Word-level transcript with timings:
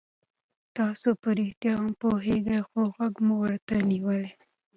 تاسو 0.77 1.09
په 1.21 1.29
رښتیا 1.37 1.73
هم 1.81 1.91
پوهېږئ 2.01 2.59
خو 2.67 2.79
غوږ 2.93 3.15
مو 3.25 3.35
ورته 3.43 3.73
نیولی. 3.89 4.31